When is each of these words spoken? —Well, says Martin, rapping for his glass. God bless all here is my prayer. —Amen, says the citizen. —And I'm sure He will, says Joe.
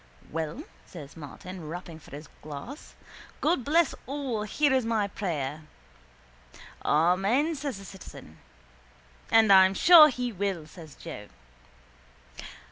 —Well, 0.31 0.63
says 0.87 1.15
Martin, 1.15 1.67
rapping 1.69 1.99
for 1.99 2.09
his 2.09 2.27
glass. 2.41 2.95
God 3.39 3.63
bless 3.63 3.93
all 4.07 4.41
here 4.45 4.73
is 4.73 4.83
my 4.83 5.07
prayer. 5.07 5.61
—Amen, 6.83 7.53
says 7.53 7.77
the 7.77 7.85
citizen. 7.85 8.39
—And 9.29 9.53
I'm 9.53 9.75
sure 9.75 10.09
He 10.09 10.31
will, 10.31 10.65
says 10.65 10.95
Joe. 10.95 11.27